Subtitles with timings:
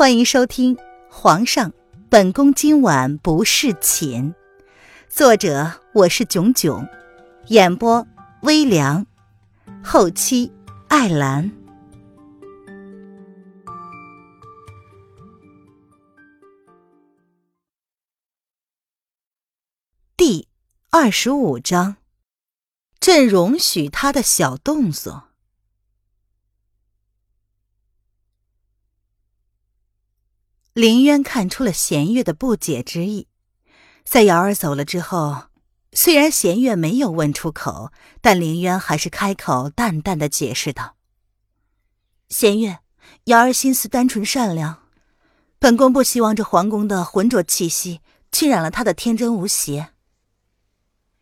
[0.00, 0.74] 欢迎收听
[1.10, 1.74] 《皇上，
[2.08, 4.32] 本宫今晚不侍寝》，
[5.10, 6.88] 作者我是囧囧，
[7.48, 8.06] 演播
[8.40, 9.04] 微凉，
[9.84, 10.50] 后期
[10.88, 11.52] 艾兰。
[20.16, 20.48] 第
[20.88, 21.96] 二十五章，
[22.98, 25.29] 朕容许他的小动作。
[30.80, 33.26] 林渊看出了弦月的不解之意，
[34.02, 35.48] 在瑶儿走了之后，
[35.92, 40.96] 虽然弦月没有问出口，但林渊还是开口淡淡的解释道
[42.30, 42.78] ：“弦月，
[43.24, 44.84] 瑶儿心思单纯善良，
[45.58, 48.00] 本宫不希望这皇宫的浑浊气息
[48.32, 49.90] 侵染了她的天真无邪。”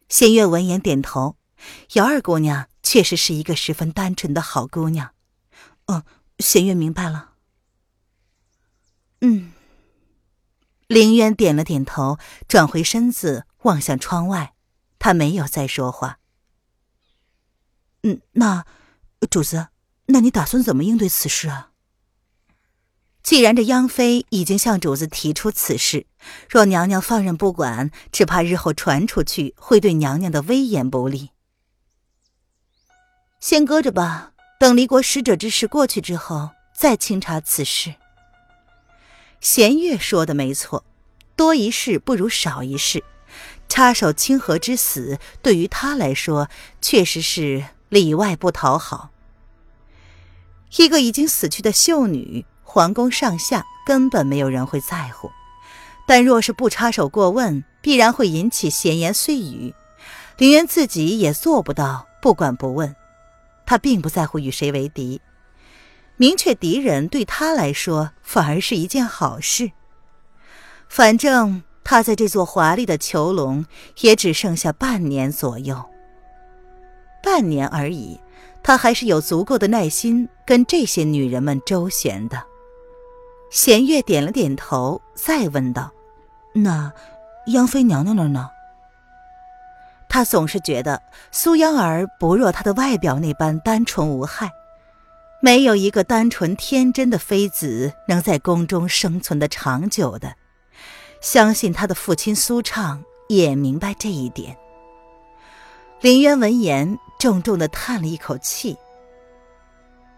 [0.08, 1.34] 弦月闻言点头
[1.94, 5.10] ：“瑶儿姑娘确实是一个十分单纯的好姑娘。
[5.86, 6.04] ”“哦，
[6.38, 7.32] 弦月明白了。”
[9.20, 9.52] 嗯，
[10.86, 14.54] 凌渊点了点头，转回身子望向窗外，
[14.98, 16.18] 他没有再说话。
[18.04, 18.64] 嗯，那
[19.28, 19.68] 主子，
[20.06, 21.72] 那你打算怎么应对此事啊？
[23.20, 26.06] 既然这央妃已经向主子提出此事，
[26.48, 31.32] 若娘娘放任不管，只怕日后传出去会对娘娘的威严不利。
[33.40, 37.96] 先搁着吧，等离国使者之事过去之后，再清查此事。
[39.40, 40.84] 弦月说的没错，
[41.36, 43.04] 多一事不如少一事。
[43.68, 46.48] 插手清河之死，对于他来说
[46.80, 49.10] 确实是里外不讨好。
[50.76, 55.30] 一个已经死去的秀女，皇宫上下根本没有人会在乎。
[56.06, 59.74] 但若是不插手过问，必然会引起闲言碎语。
[60.38, 62.96] 林渊自己也做不到不管不问。
[63.66, 65.20] 他并不在乎与谁为敌。
[66.18, 69.70] 明确敌人对他来说反而是一件好事。
[70.88, 73.64] 反正他在这座华丽的囚笼
[74.00, 75.88] 也只剩下半年左右，
[77.22, 78.20] 半年而已，
[78.62, 82.42] 他还是有足够的耐心跟这些女人们周旋的。
[83.50, 85.90] 弦月点了点头，再问道
[86.52, 86.92] ：“那
[87.46, 88.50] 央妃娘娘那儿呢？”
[90.10, 94.50] 他总是觉得苏央儿不若她的外表那般单纯无害。
[95.40, 100.34] 没有一个单纯天真的妃子能在宫中生存的长久的，
[101.20, 104.56] 相信他的父亲苏畅也明白这一点。
[106.00, 108.76] 林渊闻言，重重的叹了一口气：“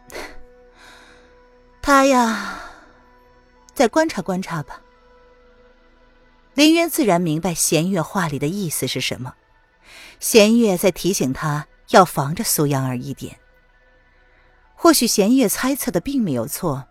[1.83, 2.61] 他呀，
[3.75, 4.81] 再观察观察吧。”
[6.55, 9.35] 林渊自然明白弦月话里的意思是什么，
[10.19, 13.40] 弦月在提醒他要防着苏央儿一点。
[14.83, 16.87] 或许弦月猜测的并没有错，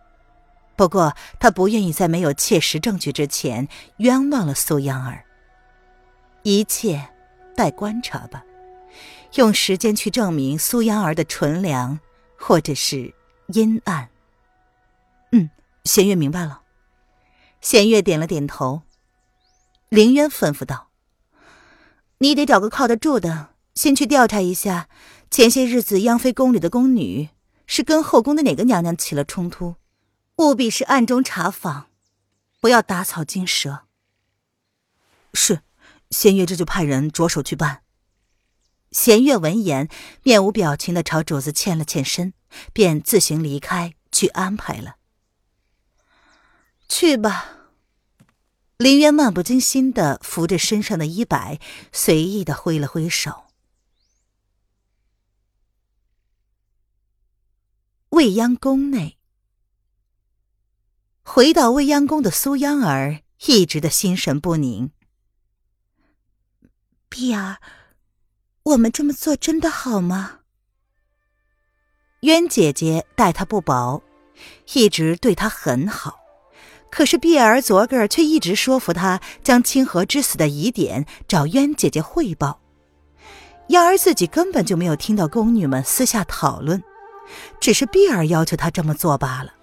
[0.76, 3.68] 不过他不愿意在没有切实证据之前
[3.98, 5.26] 冤枉了苏央儿。
[6.44, 7.10] 一切
[7.56, 8.46] 待观察吧，
[9.34, 12.00] 用时间去证明苏央儿的纯良，
[12.38, 13.12] 或者是
[13.48, 14.08] 阴暗。
[15.32, 15.50] 嗯，
[15.84, 16.62] 弦月明白了。
[17.60, 18.84] 弦月点了点头。
[19.90, 20.90] 凌渊吩咐道
[22.20, 24.88] ：“你得找个靠得住的，先去调查一下
[25.32, 27.30] 前些日子央妃宫里的宫女。”
[27.72, 29.76] 是跟后宫的哪个娘娘起了冲突？
[30.38, 31.86] 务必是暗中查访，
[32.60, 33.82] 不要打草惊蛇。
[35.36, 35.62] 是，
[36.10, 37.84] 弦月这就派人着手去办。
[38.92, 39.88] 弦月闻言，
[40.24, 42.34] 面无表情的朝主子欠了欠身，
[42.74, 44.96] 便自行离开去安排了。
[46.90, 47.52] 去吧。
[48.78, 51.60] 林渊漫不经心的扶着身上的衣摆，
[51.92, 53.49] 随意的挥了挥手。
[58.20, 59.18] 未央宫内，
[61.24, 64.92] 回到未央宫的苏央儿一直的心神不宁。
[67.08, 67.60] 碧儿，
[68.64, 70.40] 我们这么做真的好吗？
[72.24, 74.04] 渊姐姐待她不薄，
[74.74, 76.20] 一直对她很好，
[76.92, 82.60] 可是碧儿昨个儿却一直说服她将清河之死的疑点找渊姐姐汇报。
[83.70, 86.84] 央儿自己根本就没有听到宫女们私下讨论。
[87.60, 89.54] 只是碧儿要求他这么做罢了，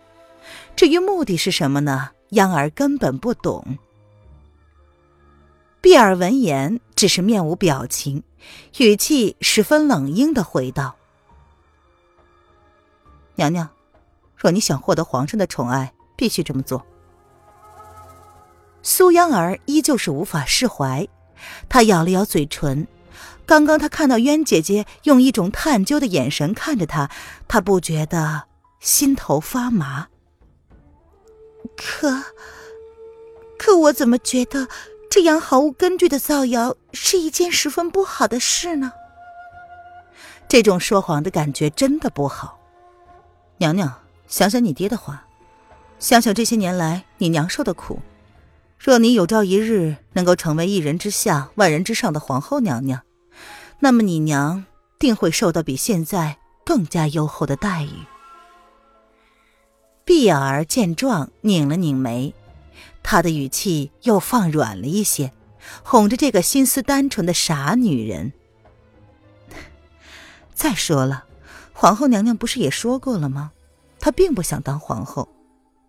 [0.75, 2.11] 至于目的是什么呢？
[2.31, 3.79] 央儿根本不懂。
[5.81, 8.23] 碧儿闻言，只是面无表情，
[8.79, 10.97] 语气十分冷硬的回道
[13.37, 13.69] ：“娘娘，
[14.37, 16.85] 若你想获得皇上的宠爱，必须这么做。”
[18.83, 21.07] 苏央儿依旧是无法释怀，
[21.69, 22.87] 她咬了咬嘴唇。
[23.47, 27.09] 刚刚他看到渊姐姐用一种探究的眼神看着他，
[27.47, 28.45] 他不觉得
[28.81, 30.09] 心头发麻。
[31.77, 32.23] 可，
[33.57, 34.69] 可我怎么觉得
[35.09, 38.93] 这样毫无根据的造谣是一件十分不好的事呢？
[40.49, 42.59] 这种说谎的感觉真的不好。
[43.59, 43.93] 娘娘，
[44.27, 45.27] 想想你爹的话，
[45.99, 48.01] 想想这些年来你娘受的苦。
[48.79, 53.01] 若你有朝一日能够成为一人之下、万人之上的皇后娘娘，
[53.79, 54.65] 那么你娘
[54.99, 57.91] 定会受到比现在更加优厚的待遇。
[60.05, 62.33] 碧儿见状，拧了拧眉，
[63.03, 65.33] 她的语气又放软了一些，
[65.83, 68.33] 哄着这个心思单纯的傻女人。
[70.55, 71.25] 再说了，
[71.73, 73.53] 皇后娘娘不是也说过了吗？
[73.99, 75.29] 她并不想当皇后。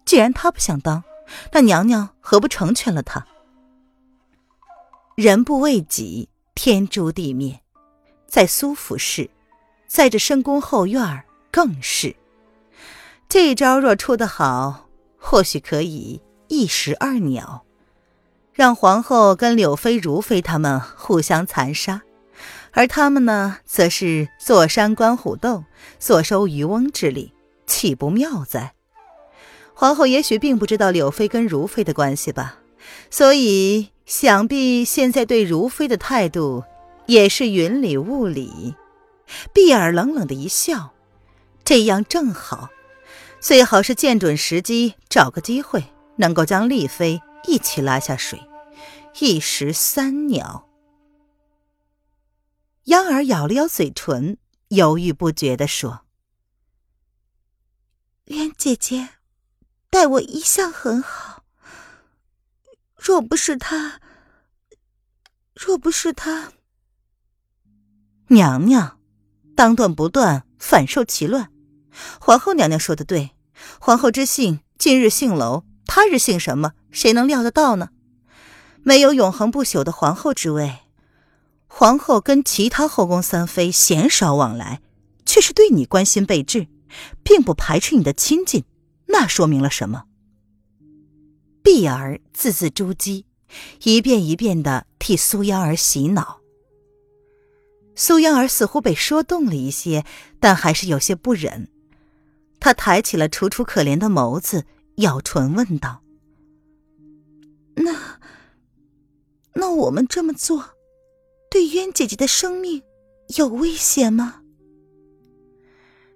[0.03, 1.03] 既然她不想当，
[1.51, 3.25] 那娘娘何不成全了她？
[5.15, 7.61] 人不为己，天诛地灭。
[8.27, 9.29] 在苏府市，
[9.87, 12.15] 在这深宫后院更是。
[13.29, 14.87] 这一招若出得好，
[15.17, 17.63] 或许可以一石二鸟，
[18.53, 22.01] 让皇后跟柳妃、如妃他们互相残杀，
[22.71, 25.63] 而他们呢，则是坐山观虎斗，
[25.99, 27.33] 坐收渔翁之利，
[27.65, 28.73] 岂不妙哉？
[29.73, 32.59] 皇后也许并不知道柳妃跟如妃的关系吧，
[33.09, 36.63] 所以想必现在对如妃的态度
[37.07, 38.75] 也是云里雾里。
[39.53, 40.93] 碧儿冷冷的一笑，
[41.65, 42.69] 这样正好。
[43.39, 45.83] 最好是见准时机，找个机会，
[46.17, 48.41] 能够将丽妃一起拉下水，
[49.19, 50.67] 一石三鸟。
[52.85, 54.37] 央儿咬了咬嘴唇，
[54.69, 56.05] 犹豫不决地说
[58.25, 59.09] ：“渊姐姐
[59.89, 61.43] 待我一向很好，
[62.95, 63.99] 若不是她，
[65.53, 66.53] 若不是她，
[68.27, 68.97] 娘娘，
[69.55, 71.49] 当断不断，反受其乱。”
[72.19, 73.31] 皇后娘娘说的对，
[73.79, 76.73] 皇后之姓今日姓楼，他日姓什么？
[76.91, 77.89] 谁能料得到呢？
[78.83, 80.79] 没有永恒不朽的皇后之位，
[81.67, 84.81] 皇后跟其他后宫三妃鲜少往来，
[85.25, 86.67] 却是对你关心备至，
[87.23, 88.63] 并不排斥你的亲近，
[89.07, 90.03] 那说明了什么？
[91.63, 93.25] 碧儿字字珠玑，
[93.83, 96.39] 一遍一遍的替苏央儿洗脑。
[97.97, 100.05] 苏央儿似乎被说动了一些，
[100.39, 101.67] 但还是有些不忍。
[102.59, 104.65] 他抬起了楚楚可怜的眸子，
[104.97, 106.01] 咬唇问道
[107.75, 108.19] ：“那……
[109.53, 110.63] 那我们这么做，
[111.49, 112.83] 对渊姐姐的生命
[113.37, 114.41] 有危险吗？”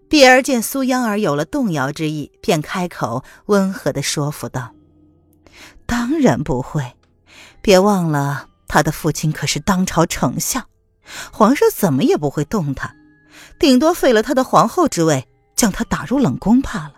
[0.07, 4.75] 碧儿见苏央儿有了动摇之意，便开口温和的说服道
[5.87, 6.93] ：“当然不会，
[7.63, 10.67] 别忘了他的父亲可是当朝丞相，
[11.31, 12.95] 皇上怎么也不会动他，
[13.59, 16.95] 顶多废了他的皇后之位。”将他打入冷宫罢了。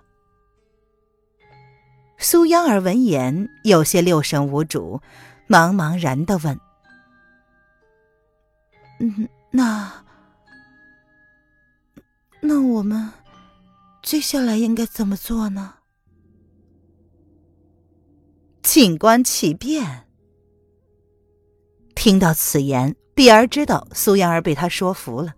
[2.18, 5.02] 苏央儿闻言有些六神无主，
[5.50, 6.58] 茫茫然的问
[9.02, 10.06] ：“嗯，那
[12.40, 13.12] 那我们
[14.02, 15.74] 接下来应该怎么做呢？”
[18.64, 20.08] 静观其变。
[21.96, 25.34] 听到此言，碧儿知道苏央儿被他说服了，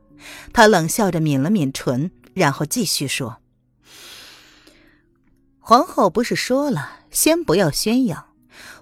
[0.54, 2.12] 她冷笑着抿了抿唇。
[2.34, 3.38] 然后继续说
[5.60, 8.26] ：“皇后不是说了，先不要宣扬，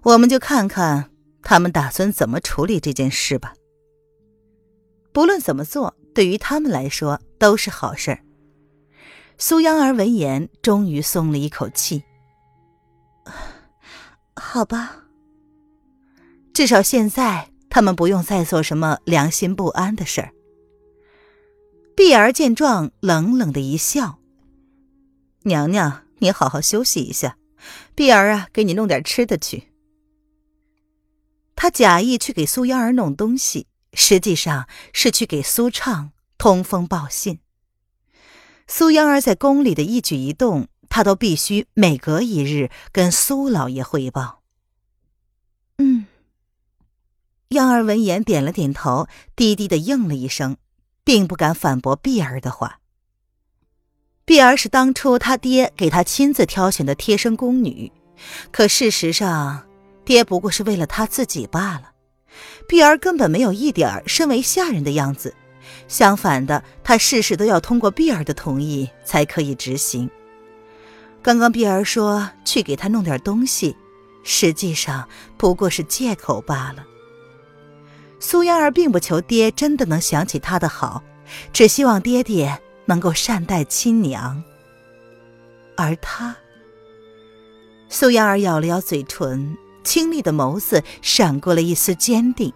[0.01, 1.11] 我们就看看
[1.43, 3.53] 他们打算怎么处理这件事吧。
[5.11, 8.23] 不论怎么做，对于他们来说都是好事儿。”
[9.37, 12.03] 苏央儿闻言，终于松了一口气。
[14.35, 15.03] 好吧，
[16.51, 20.31] 至少现在他们不用再做什么良心不安的事儿。
[21.95, 24.19] 碧儿见状，冷冷的一笑
[25.45, 27.35] ：“娘娘，你好好休息一下。
[27.95, 29.69] 碧儿啊，给你弄点吃的去。”
[31.57, 37.39] 他假意去给苏央儿弄东西，实际上是去给苏畅通风报信。
[38.67, 44.43] 苏央儿在宫里的一举一动，他都必须每隔一日跟苏老爷汇报。
[45.79, 46.02] 嗯。
[47.53, 50.57] 央儿闻言点了点头，低低的应了一声。
[51.05, 52.79] 并不敢反驳碧儿的话。
[54.25, 57.91] 碧儿是当初他爹给他亲自挑选的贴身宫女，
[58.51, 59.65] 可事实上，
[60.05, 61.91] 爹不过是为了他自己罢了。
[62.67, 65.35] 碧儿根本没有一点身为下人的样子，
[65.89, 70.09] 相反的，他事事都要通过碧儿的同意才可以执行。
[71.21, 73.75] 刚刚碧儿说去给他弄点东西，
[74.23, 76.85] 实际上不过是借口罢了。
[78.23, 81.03] 苏央儿并不求爹真的能想起她的好，
[81.51, 84.41] 只希望爹爹能够善待亲娘。
[85.75, 86.33] 而他，
[87.89, 92.53] 苏阳儿咬了咬嘴唇，清丽的眸子闪过了一丝坚定。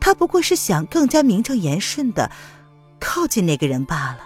[0.00, 2.28] 他不过是想更加名正言顺的
[2.98, 4.18] 靠近那个人罢了。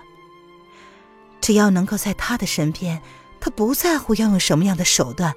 [1.42, 3.02] 只要能够在他的身边，
[3.40, 5.34] 他不在乎要用什么样的手段。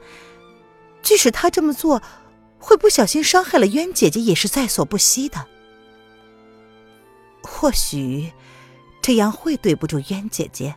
[1.01, 2.01] 即使他这么做
[2.63, 5.45] 会不小心伤害了渊姐姐，也是在所不惜的。
[7.41, 8.31] 或许
[9.01, 10.73] 这样会对不住渊姐姐，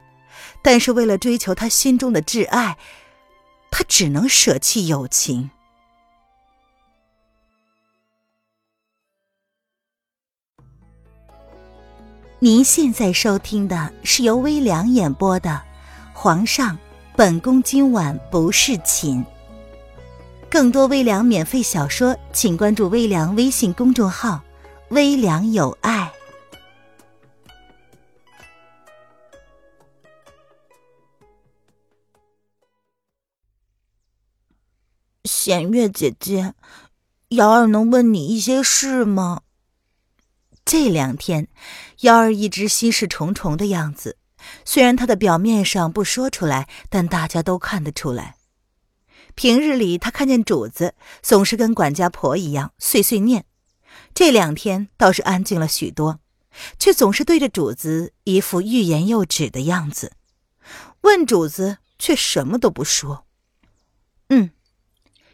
[0.62, 2.76] 但是为了追求她心中的挚爱，
[3.70, 5.48] 她只能舍弃友情。
[12.40, 15.50] 您现在收听的是由微凉演播的
[16.18, 16.76] 《皇上，
[17.16, 19.24] 本宫今晚不是寝》。
[20.50, 24.42] 更多微凉免费小说，请关注微凉微信公众号
[24.90, 26.12] “微凉有爱”。
[35.24, 36.54] 弦月姐姐，
[37.30, 39.42] 瑶儿能问你一些事吗？
[40.64, 41.48] 这两天，
[42.00, 44.16] 瑶儿一直心事重重的样子。
[44.64, 48.35] 虽然她的表面上不说出来，但大家都看得出来。
[49.36, 53.44] 平日里，他看见主子总是跟管家婆一样碎碎念，
[54.14, 56.20] 这两天倒是安静了许多，
[56.78, 60.12] 却总是对着主子一副欲言又止的样子。
[61.02, 63.26] 问主子，却什么都不说。
[64.30, 64.50] 嗯。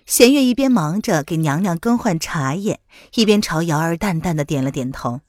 [0.05, 2.81] 弦月一边忙着给娘娘更换茶叶，
[3.15, 5.21] 一边朝瑶儿淡淡的点了点头。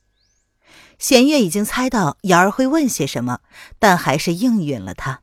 [0.98, 3.42] 弦月已经猜到瑶儿会问些什么，
[3.78, 5.22] 但还是应允了他。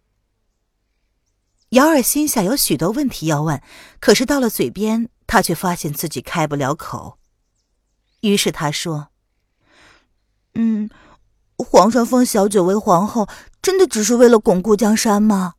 [1.70, 3.62] 瑶儿心下有许多问题要问，
[4.00, 7.18] 可是到了嘴边，他却发现自己开不了口。
[8.22, 9.08] 于是他说
[10.54, 10.90] ：“嗯，
[11.56, 13.28] 皇上封小姐为皇后，
[13.62, 15.54] 真的只是为了巩固江山吗？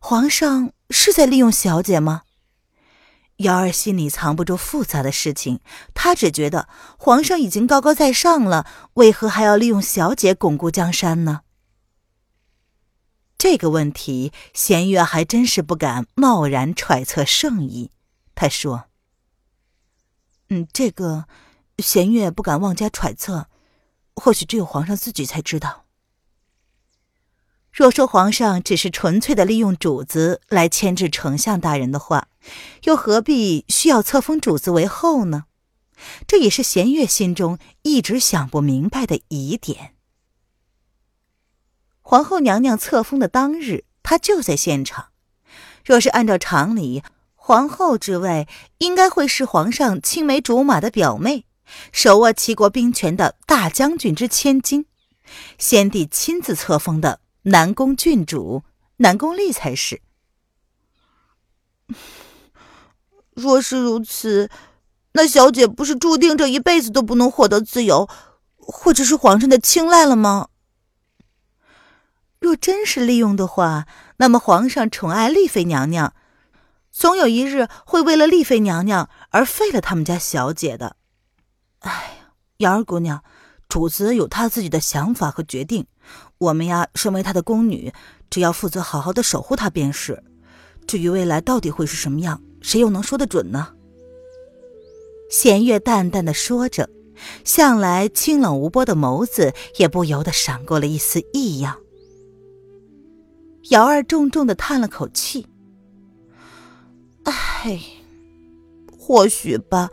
[0.00, 2.22] 皇上是在利用小姐吗？”
[3.38, 5.60] 瑶儿心里藏不住复杂的事情，
[5.92, 11.40] 她只觉得皇上已经高高在上了，为何还要利用小姐巩固江山呢？
[13.38, 17.92] 这个问题，弦月还真是不敢贸然揣测圣意。
[18.34, 18.86] 他说
[20.50, 21.26] ：“嗯，这个
[21.78, 23.46] 弦月不敢妄加揣测，
[24.16, 25.84] 或许只有皇上自己才知道。”
[27.70, 32.26] 若说皇上只是纯粹的利用主子来牵制丞相大人的话，
[32.82, 35.44] 又何必需要册封主子为后呢？
[36.26, 39.94] 这也是弦月心中一直想不明白的疑点。
[42.10, 45.08] 皇后娘娘册封的当日，她就在现场。
[45.84, 47.02] 若是按照常理，
[47.34, 48.48] 皇后之位
[48.78, 51.44] 应该会是皇上青梅竹马的表妹，
[51.92, 54.86] 手握齐国兵权的大将军之千金，
[55.58, 57.20] 先帝亲自册封的。
[57.42, 58.62] 南宫郡主
[58.96, 60.00] 南宫丽才是。
[63.36, 64.48] 若是如此，
[65.12, 68.08] 那小姐不是注定这一辈子都不能获得自由，
[68.56, 70.48] 或者是皇上的青睐了吗？
[72.40, 73.86] 若真是利用的话，
[74.18, 76.14] 那么皇上宠爱丽妃娘娘，
[76.92, 80.96] 总有一日会为了丽妃娘娘而废了他们家小姐的。
[81.80, 83.22] 哎，瑶儿姑娘，
[83.68, 85.86] 主子有他自己的想法和决定。
[86.38, 87.92] 我们呀，身为他的宫女，
[88.30, 90.22] 只要负责好好的守护他便是。
[90.86, 93.74] 至于未来到底会是什么样，谁又能说得准呢？
[95.30, 96.88] 弦月淡淡的说着，
[97.44, 101.78] 向来清冷无波的眸子也不由得闪过了一丝异样。
[103.68, 105.46] 瑶儿重重的叹了口气
[107.24, 107.80] ：“唉，
[108.98, 109.90] 或许吧。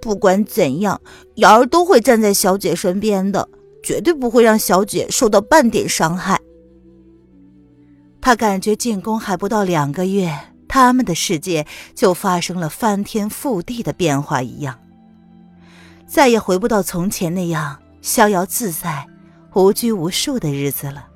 [0.00, 1.00] 不管怎样，
[1.36, 3.48] 瑶儿都会站在小姐身边的。”
[3.84, 6.40] 绝对不会让小姐受到半点伤害。
[8.18, 10.34] 他感觉进宫还不到两个月，
[10.66, 14.80] 他们的世界就发生了翻天覆地的变化一样，
[16.06, 19.06] 再也回不到从前那样逍遥自在、
[19.52, 21.06] 无拘无束的日子了。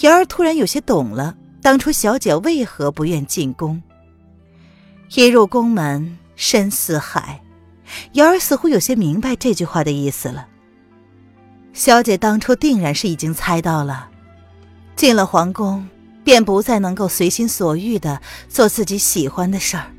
[0.00, 3.80] 瑶儿突然有些懂了，当初小姐为何不愿进宫。
[5.14, 7.42] 一入宫门深似海，
[8.12, 10.46] 瑶儿似乎有些明白这句话的意思了。
[11.74, 14.08] 小姐当初定然是已经猜到了，
[14.96, 15.86] 进了皇宫，
[16.24, 19.92] 便不再能够随心所欲的做自己喜欢的事儿，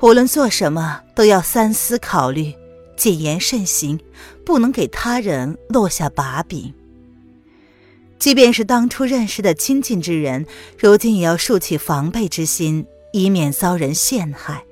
[0.00, 2.52] 无论做什么都要三思考虑，
[2.98, 3.98] 谨言慎行，
[4.44, 6.72] 不能给他人落下把柄。
[8.22, 10.46] 即便是当初认识的亲近之人，
[10.78, 14.64] 如今也要竖起防备之心，以免遭人陷害。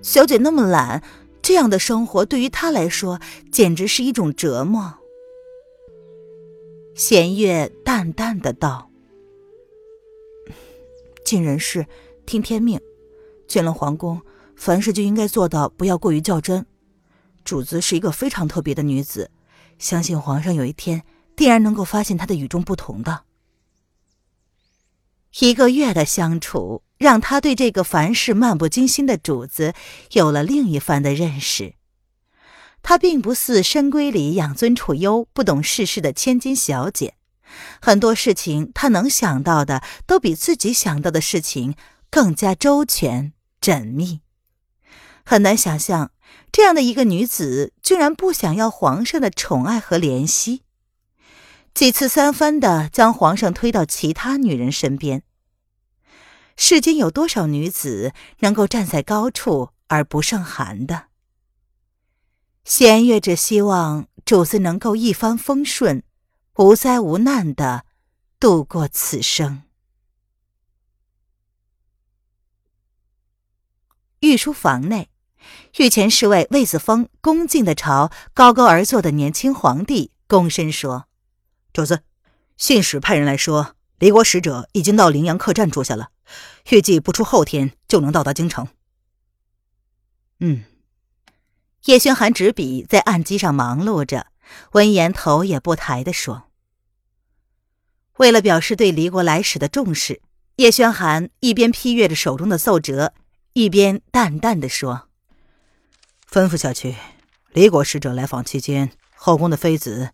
[0.00, 1.04] 小姐那么懒，
[1.42, 3.20] 这样的生活对于她来说
[3.52, 4.94] 简直是一种折磨。
[6.94, 8.90] 弦月淡淡的道
[11.22, 11.84] ：“尽人事，
[12.24, 12.80] 听天命。
[13.46, 14.18] 进了皇宫，
[14.56, 16.64] 凡事就应该做到不要过于较真。
[17.44, 19.30] 主子是一个非常特别的女子，
[19.78, 21.02] 相信皇上有一天
[21.36, 23.24] 定然能够发现他的与众不同的。
[25.38, 29.74] 一个月的相处，让他对这个凡事漫不经心的主子
[30.12, 31.74] 有了另一番的认识。
[32.82, 37.14] 他并不似深闺里养尊处优、不懂世事的千金小姐，
[37.80, 41.74] 很多事情他能想到的，都比自己想到的事情
[42.10, 44.20] 更加周全缜密。
[45.24, 46.10] 很难想象，
[46.50, 50.62] 这样的一个女子，居然不想要皇上的宠爱和怜惜。
[51.74, 55.22] 几次三番的将皇上推到其他女人身边。
[56.56, 61.06] 世间有多少女子能够站在高处而不胜寒的？
[62.64, 66.02] 弦月只希望主子能够一帆风顺，
[66.56, 67.86] 无灾无难的
[68.38, 69.62] 度过此生。
[74.20, 75.08] 御书房内，
[75.78, 81.06] 御前侍卫魏子峰恭敬的朝高高而坐的年轻皇帝躬身说。
[81.72, 82.02] 主子，
[82.56, 86.10] 信使派人来说，离国使者已经到陵阳客栈住下了，
[86.70, 88.66] 预计不出后天就能到达京城。
[90.40, 90.64] 嗯，
[91.84, 94.26] 叶轩寒执笔在案几上忙碌着，
[94.72, 96.50] 闻言头也不抬的说
[98.18, 100.20] ：“为了表示对离国来使的重视，
[100.56, 103.14] 叶轩寒一边批阅着手中的奏折，
[103.52, 105.08] 一边淡淡的说
[106.28, 106.96] ：‘吩咐下去，
[107.52, 110.10] 离国使者来访期间，后宫的妃子。’”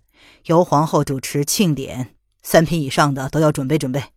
[0.46, 4.12] 由皇后主持庆典，三品以上的都要准备准备，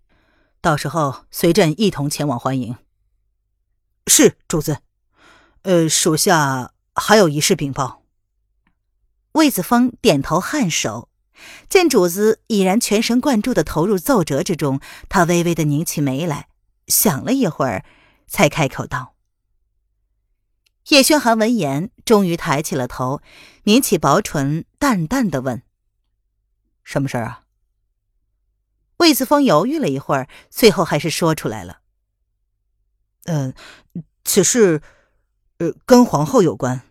[0.61, 2.75] 到时候随朕一同前往欢迎。
[4.05, 4.77] 是主子。
[5.63, 8.03] 呃，属下还有一事禀报。
[9.31, 11.09] 魏子峰点头颔首，
[11.67, 16.47] 见主子已然全神贯注的投入奏折之中，他微微的拧起眉来，
[16.85, 17.83] 想了一会儿，
[18.27, 19.15] 才开口道
[20.89, 23.23] ：“叶轩寒，闻言终于抬起了头，
[23.63, 25.63] 抿起薄唇，淡淡的问。”
[26.89, 27.43] 什么事儿啊？
[28.97, 31.81] 魏子峰犹豫了一会儿，最后还是说出来了
[33.29, 33.53] ：“嗯，
[34.23, 34.81] 此事，
[35.59, 36.81] 呃，跟皇后有关。”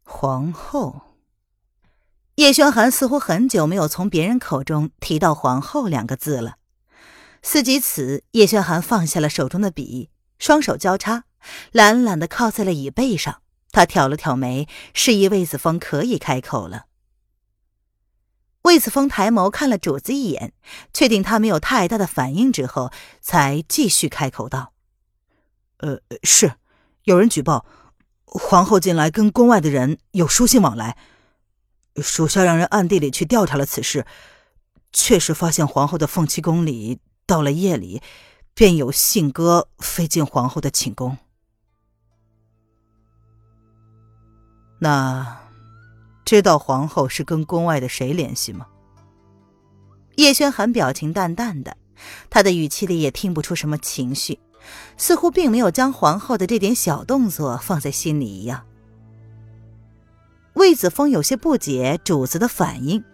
[0.00, 1.14] 皇后，
[2.36, 6.56] 叶轩寒似乎很久没有从别人口中提到“皇后”两个字了。
[7.42, 11.24] 思及此，叶轩寒放下了手中的笔，双手交叉，
[11.70, 13.42] 懒懒的靠在了椅背上。
[13.72, 16.86] 他挑了挑眉，示意魏子峰可以开口了。
[18.66, 20.52] 魏子峰抬眸看了主子一眼，
[20.92, 24.72] 确定他没有太大的反应之后，才继续开口道
[25.78, 26.54] ：“呃，是，
[27.04, 27.64] 有人举报，
[28.24, 30.98] 皇后近来跟宫外的人有书信往来，
[32.02, 34.04] 属下让人暗地里去调查了此事，
[34.92, 38.02] 确实发现皇后的凤栖宫里，到了夜里，
[38.52, 41.16] 便有信鸽飞进皇后的寝宫。
[44.80, 45.42] 那……”
[46.26, 48.66] 知道皇后是跟宫外的谁联系吗？
[50.16, 51.76] 叶轩寒表情淡淡的，
[52.28, 54.40] 他的语气里也听不出什么情绪，
[54.96, 58.66] 似乎并没有将皇后的这点小动作放在心里一样。
[60.54, 63.04] 魏子峰有些不解主子的反应，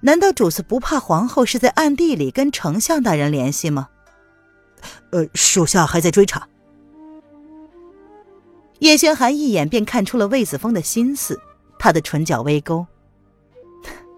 [0.00, 3.88] 难道主子不怕皇后是在暗地里跟丞相大人联系吗？
[5.12, 6.48] 呃，属下还在追查。
[8.80, 11.40] 叶轩寒一眼便看出了魏子峰的心思。
[11.80, 12.86] 他的唇角微勾，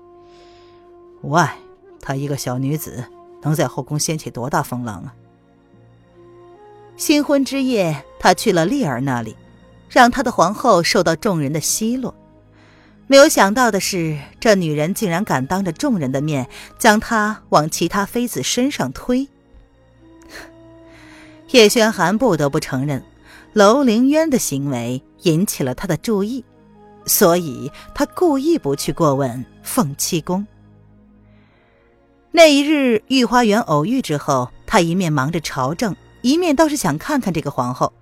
[1.22, 1.57] 无碍，
[2.01, 3.05] 她一个小女子，
[3.40, 5.14] 能在后宫掀起多大风浪啊？
[6.96, 9.37] 新婚之夜，他去了丽儿那里，
[9.88, 12.12] 让他的皇后受到众人的奚落。
[13.07, 16.48] 没有想到的是，这女人竟然敢当着众人的面
[16.79, 19.29] 将他往其他妃子身上推。
[21.51, 23.05] 叶轩寒不得不承认，
[23.53, 26.44] 楼凌渊的行为引起了他的注意。
[27.06, 30.46] 所以他故意不去过问凤七公。
[32.30, 37.92] 那一日御花园偶遇之后，他一面忙着朝政，一面倒是想看看这个皇后，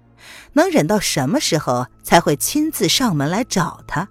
[0.53, 4.09] 能忍到什么时候才会亲自上门来找他。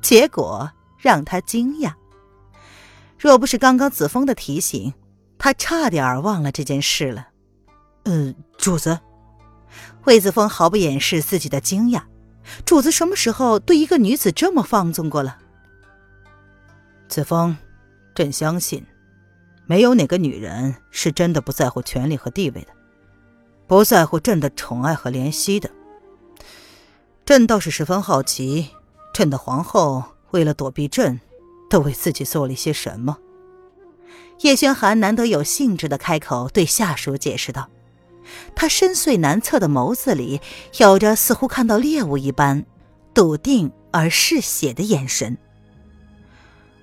[0.00, 1.92] 结果让他惊讶。
[3.18, 4.94] 若不是刚刚子枫的提醒，
[5.38, 7.28] 他差点忘了这件事了。
[8.04, 9.00] 嗯，主子，
[10.04, 12.02] 魏子峰毫不掩饰自己的惊讶。
[12.64, 15.38] 主子什么时候对一个女子这么放纵过了？
[17.08, 17.56] 子枫，
[18.14, 18.84] 朕相信，
[19.66, 22.68] 没有哪个女人是真的不在乎权力和地位的，
[23.66, 25.70] 不在乎朕的宠爱和怜惜的。
[27.24, 28.70] 朕倒是十分好奇，
[29.12, 31.20] 朕的皇后为了躲避朕，
[31.68, 33.18] 都为自己做了些什么。
[34.40, 37.68] 叶轩寒难得有兴致的开口对下属解释道
[38.54, 40.40] ：“他深邃难测的眸子里
[40.78, 42.64] 有着似乎看到猎物一般
[43.12, 45.36] 笃定而嗜血的眼神。”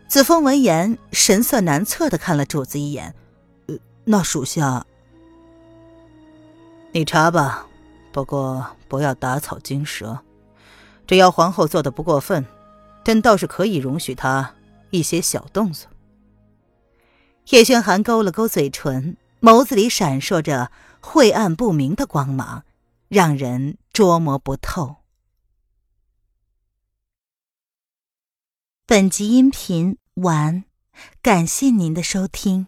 [0.07, 3.15] 子枫闻言，神色难测的看了主子一眼
[3.67, 4.85] ：“呃，那属下……
[6.91, 7.65] 你查吧，
[8.11, 10.19] 不过不要打草惊蛇。
[11.07, 12.45] 只要皇后做的不过分，
[13.03, 14.53] 朕倒是可以容许她
[14.91, 15.89] 一些小动作。”
[17.49, 20.69] 叶轩寒勾了勾嘴唇，眸子里闪烁着
[21.05, 22.63] 晦暗不明的光芒，
[23.09, 24.95] 让人捉摸不透。
[28.85, 30.63] 本集音频完，
[31.21, 32.67] 感谢您的收听。